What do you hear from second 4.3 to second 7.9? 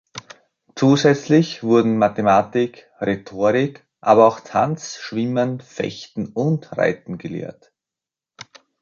Tanz, Schwimmen, Fechten und Reiten gelehrt.